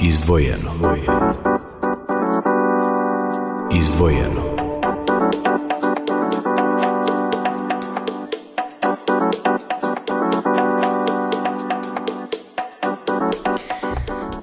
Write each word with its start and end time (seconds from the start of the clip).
Izdvojeno. 0.00 0.70
Izdvojeno. 3.72 4.57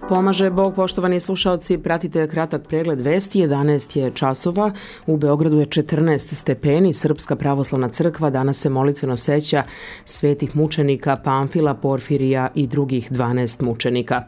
Pomaže 0.09 0.49
Bog, 0.49 0.75
poštovani 0.75 1.19
slušalci, 1.19 1.77
pratite 1.77 2.27
kratak 2.27 2.67
pregled 2.67 3.01
vesti, 3.01 3.39
11 3.39 3.97
je 3.97 4.11
časova, 4.11 4.71
u 5.07 5.17
Beogradu 5.17 5.59
je 5.59 5.65
14 5.65 6.33
stepeni, 6.33 6.93
Srpska 6.93 7.35
pravoslavna 7.35 7.89
crkva 7.89 8.29
danas 8.29 8.57
se 8.57 8.69
molitveno 8.69 9.17
seća 9.17 9.63
svetih 10.05 10.55
mučenika 10.55 11.15
Pamfila, 11.15 11.73
Porfirija 11.73 12.49
i 12.55 12.67
drugih 12.67 13.11
12 13.11 13.63
mučenika. 13.63 14.23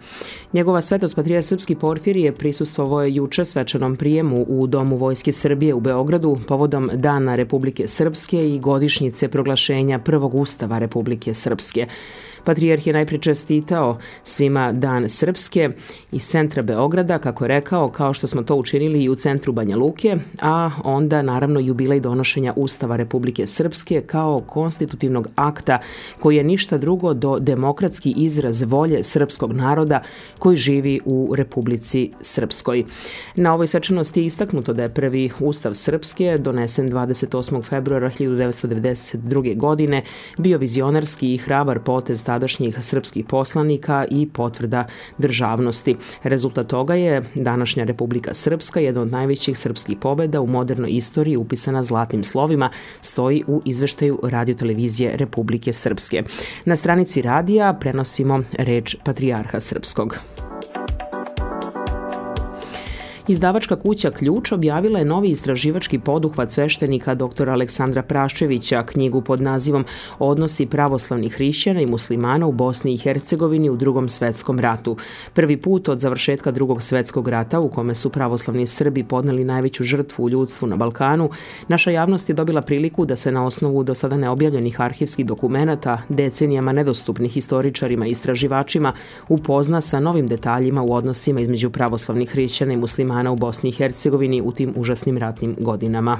Njegova 0.54 0.82
svetost 0.82 1.16
patrijar 1.16 1.44
Srpski 1.44 1.76
Porfirije 1.76 2.32
prisustovo 2.32 3.02
je 3.02 3.16
juče 3.16 3.46
svečanom 3.46 3.96
prijemu 3.96 4.46
u 4.48 4.68
Domu 4.68 4.98
Vojske 4.98 5.32
Srbije 5.32 5.74
u 5.74 5.80
Beogradu 5.80 6.38
povodom 6.48 6.90
Dana 6.94 7.36
Republike 7.36 7.88
Srpske 7.88 8.50
i 8.50 8.60
godišnjice 8.60 9.28
proglašenja 9.28 10.00
prvog 10.00 10.36
ustava 10.36 10.80
Republike 10.80 11.34
Srpske. 11.34 11.88
Patrijarh 12.48 12.88
je 12.88 12.94
najpre 12.94 13.18
čestitao 13.18 13.98
svima 14.24 14.72
Dan 14.72 15.10
Srpske 15.10 15.70
iz 16.12 16.28
centra 16.28 16.64
Beograda, 16.64 17.20
kako 17.20 17.44
je 17.44 17.48
rekao, 17.48 17.90
kao 17.90 18.14
što 18.14 18.28
smo 18.28 18.44
to 18.44 18.56
učinili 18.56 19.04
i 19.04 19.10
u 19.10 19.16
centru 19.16 19.54
Banja 19.54 19.78
Luke, 19.78 20.18
a 20.42 20.72
onda 20.84 21.22
naravno 21.22 21.60
jubilej 21.60 22.00
donošenja 22.00 22.54
Ustava 22.56 22.96
Republike 22.96 23.48
Srpske 23.48 24.02
kao 24.02 24.40
konstitutivnog 24.40 25.28
akta 25.36 25.80
koji 26.20 26.36
je 26.36 26.44
ništa 26.44 26.78
drugo 26.78 27.14
do 27.14 27.40
demokratski 27.40 28.14
izraz 28.18 28.62
volje 28.62 29.04
srpskog 29.04 29.52
naroda 29.52 30.02
koji 30.40 30.58
živi 30.58 31.00
u 31.06 31.34
Republici 31.36 32.12
Srpskoj. 32.22 32.86
Na 33.36 33.54
ovoj 33.54 33.68
svečanosti 33.68 34.22
je 34.22 34.26
istaknuto 34.26 34.74
da 34.74 34.84
je 34.84 34.94
prvi 34.94 35.32
Ustav 35.40 35.74
Srpske 35.74 36.38
donesen 36.38 36.90
28. 36.90 37.64
februara 37.64 38.10
1992. 38.10 39.58
godine 39.58 40.04
bio 40.38 40.58
vizionarski 40.58 41.34
i 41.34 41.38
hrabar 41.38 41.80
potez 41.80 42.24
tadašnjih 42.38 42.78
srpskih 42.80 43.26
poslanika 43.26 44.06
i 44.10 44.28
potvrda 44.30 44.86
državnosti. 45.18 45.96
Rezultat 46.24 46.68
toga 46.68 46.96
je 46.96 47.24
današnja 47.36 47.84
Republika 47.84 48.34
Srpska, 48.34 48.80
jedna 48.80 49.02
od 49.02 49.12
najvećih 49.12 49.58
srpskih 49.58 49.98
pobeda 50.02 50.42
u 50.42 50.48
modernoj 50.48 50.90
istoriji 50.92 51.38
upisana 51.38 51.84
zlatnim 51.84 52.24
slovima, 52.24 52.70
stoji 53.02 53.44
u 53.48 53.62
izveštaju 53.66 54.20
radiotelevizije 54.24 55.18
Republike 55.18 55.74
Srpske. 55.74 56.24
Na 56.66 56.76
stranici 56.76 57.22
radija 57.22 57.74
prenosimo 57.74 58.44
reč 58.58 58.96
Patrijarha 59.06 59.60
Srpskog. 59.60 60.18
Izdavačka 63.28 63.76
kuća 63.76 64.12
Ključ 64.12 64.52
objavila 64.52 65.00
je 65.00 65.06
novi 65.06 65.30
istraživački 65.30 66.00
poduhvat 66.00 66.52
sveštenika 66.52 67.16
dr. 67.16 67.50
Aleksandra 67.50 68.02
Praščevića, 68.02 68.84
knjigu 68.84 69.22
pod 69.22 69.42
nazivom 69.42 69.86
Odnosi 70.20 70.66
pravoslavnih 70.66 71.34
hrišćana 71.34 71.82
i 71.82 71.86
muslimana 71.86 72.48
u 72.48 72.52
Bosni 72.52 72.94
i 72.94 72.98
Hercegovini 72.98 73.70
u 73.70 73.76
drugom 73.76 74.10
svetskom 74.10 74.60
ratu. 74.60 74.98
Prvi 75.34 75.58
put 75.58 75.90
od 75.90 76.00
završetka 76.00 76.52
drugog 76.52 76.84
svetskog 76.84 77.28
rata 77.28 77.60
u 77.60 77.70
kome 77.70 77.96
su 77.96 78.10
pravoslavni 78.10 78.68
Srbi 78.68 79.04
podneli 79.04 79.44
najveću 79.44 79.84
žrtvu 79.84 80.24
u 80.24 80.30
ljudstvu 80.30 80.68
na 80.68 80.76
Balkanu, 80.76 81.30
naša 81.68 81.92
javnost 81.92 82.30
je 82.30 82.36
dobila 82.36 82.62
priliku 82.62 83.06
da 83.06 83.16
se 83.16 83.32
na 83.32 83.46
osnovu 83.46 83.84
do 83.84 83.96
sada 83.96 84.18
neobjavljenih 84.18 84.82
arhivskih 84.82 85.26
dokumenata, 85.26 86.02
decenijama 86.10 86.72
nedostupnih 86.72 87.32
historičarima 87.32 88.08
i 88.08 88.12
istraživačima, 88.12 88.94
upozna 89.28 89.82
sa 89.82 90.00
novim 90.00 90.28
detaljima 90.28 90.82
u 90.82 90.94
odnosima 90.94 91.42
između 91.42 91.70
pravoslavnih 91.70 92.30
hrišćana 92.30 92.74
i 92.74 92.78
muslimana 92.78 93.17
muslimana 93.18 93.32
u 93.32 93.36
Bosni 93.36 93.70
i 93.70 93.74
Hercegovini 93.74 94.42
u 94.42 94.52
tim 94.52 94.74
užasnim 94.76 95.18
ratnim 95.18 95.56
godinama. 95.60 96.20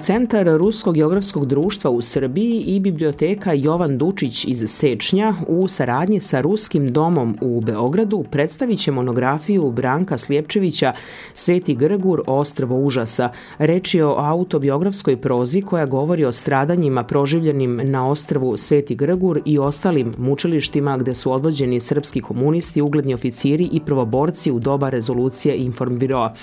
Centar 0.00 0.46
Ruskog 0.46 0.94
geografskog 0.94 1.46
društva 1.46 1.90
u 1.90 2.02
Srbiji 2.02 2.60
i 2.66 2.80
biblioteka 2.80 3.52
Jovan 3.52 3.98
Dučić 3.98 4.44
iz 4.44 4.64
Sečnja 4.66 5.34
u 5.48 5.68
saradnji 5.68 6.20
sa 6.20 6.40
Ruskim 6.40 6.92
domom 6.92 7.38
u 7.40 7.60
Beogradu 7.60 8.24
predstavit 8.30 8.80
će 8.80 8.92
monografiju 8.92 9.70
Branka 9.70 10.18
Slijepčevića 10.18 10.92
Sveti 11.34 11.74
Grgur, 11.74 12.22
Ostrvo 12.26 12.76
užasa. 12.76 13.30
Reč 13.58 13.94
je 13.94 14.06
o 14.06 14.14
autobiografskoj 14.18 15.16
prozi 15.16 15.62
koja 15.62 15.86
govori 15.86 16.24
o 16.24 16.32
stradanjima 16.32 17.04
proživljenim 17.04 17.80
na 17.84 18.08
ostrvu 18.08 18.56
Sveti 18.56 18.94
Grgur 18.94 19.40
i 19.44 19.58
ostalim 19.58 20.14
mučilištima 20.18 20.96
gde 20.96 21.14
su 21.14 21.32
odvođeni 21.32 21.80
srpski 21.80 22.20
komunisti, 22.20 22.80
ugledni 22.80 23.14
oficiri 23.14 23.68
i 23.72 23.80
prvoborci 23.80 24.50
u 24.52 24.58
doba 24.58 24.90
rezolucije 24.90 25.56
Informbiroa. 25.56 26.34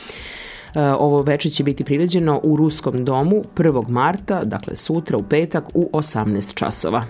E, 0.76 0.82
ovo 0.82 1.22
veče 1.22 1.50
će 1.50 1.64
biti 1.64 1.84
priređeno 1.84 2.40
u 2.44 2.56
Ruskom 2.56 3.06
domu 3.06 3.44
1. 3.56 3.90
marta, 3.90 4.44
dakle 4.44 4.76
sutra 4.76 5.18
u 5.18 5.24
petak 5.24 5.64
u 5.74 5.90
18 5.94 6.54
časova. 6.54 7.04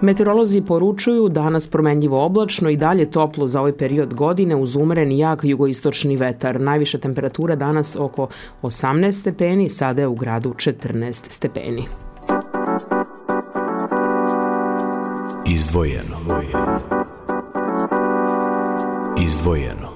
Meteorolozi 0.00 0.60
poručuju 0.60 1.28
danas 1.28 1.68
promenljivo 1.68 2.24
oblačno 2.24 2.70
i 2.70 2.76
dalje 2.76 3.10
toplo 3.10 3.48
za 3.48 3.60
ovaj 3.60 3.72
period 3.76 4.14
godine 4.14 4.56
uz 4.56 4.76
umeren 4.76 5.12
jak 5.12 5.44
jugoistočni 5.44 6.16
vetar. 6.16 6.60
Najviša 6.60 6.98
temperatura 6.98 7.56
danas 7.56 7.96
oko 7.96 8.28
18 8.62 9.12
stepeni, 9.12 9.68
sada 9.68 10.02
je 10.02 10.08
u 10.08 10.14
gradu 10.14 10.50
14 10.50 11.30
stepeni. 11.30 11.84
Izdvojeno 15.46 16.16
izdvojeno. 19.24 19.93